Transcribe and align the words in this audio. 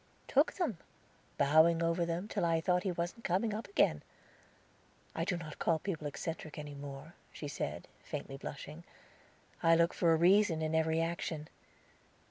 "Took 0.27 0.53
them, 0.53 0.79
bowing 1.37 1.83
over 1.83 2.07
them, 2.07 2.27
till 2.27 2.43
I 2.43 2.59
thought 2.59 2.81
he 2.81 2.91
wasn't 2.91 3.23
coming 3.23 3.53
up 3.53 3.67
again. 3.67 4.01
I 5.13 5.23
do 5.25 5.37
not 5.37 5.59
call 5.59 5.77
people 5.77 6.07
eccentric 6.07 6.57
any 6.57 6.73
more," 6.73 7.13
she 7.31 7.47
said, 7.47 7.87
faintly 8.03 8.37
blushing. 8.37 8.83
"I 9.61 9.75
look 9.75 9.93
for 9.93 10.11
a 10.11 10.17
reason 10.17 10.63
in 10.63 10.73
every 10.73 11.01
action. 11.01 11.49